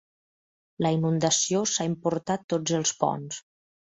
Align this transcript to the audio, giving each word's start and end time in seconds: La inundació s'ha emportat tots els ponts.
La 0.85 0.91
inundació 0.95 1.61
s'ha 1.73 1.87
emportat 1.91 2.47
tots 2.55 2.75
els 2.81 2.97
ponts. 3.05 3.41